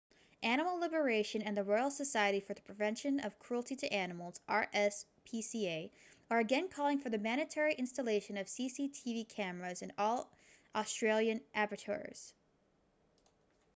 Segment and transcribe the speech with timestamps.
[0.41, 5.91] animal liberation and the royal society for the prevention of cruelty to animals rspca
[6.31, 10.27] are again calling for the mandatory installation of cctv cameras in all
[10.73, 12.33] australian abattoirs